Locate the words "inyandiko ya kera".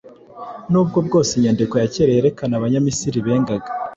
1.33-2.11